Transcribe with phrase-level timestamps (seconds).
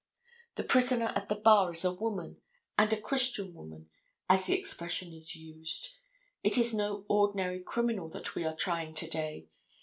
[0.55, 2.41] The prisoner at the bar is a woman,
[2.75, 3.91] and a christian woman,
[4.27, 5.89] as the expression is used.
[6.41, 9.49] It is no ordinary criminal that we are trying to day.